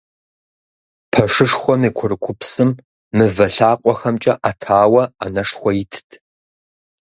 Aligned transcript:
Пэшышхуэм 1.11 1.81
и 1.87 1.91
курыкупсым 1.97 2.69
мывэ 3.15 3.47
лъакъуэхэмкӀэ 3.53 4.33
Ӏэтауэ 4.41 5.03
Ӏэнэшхуэ 5.19 5.71
итт. 5.81 6.09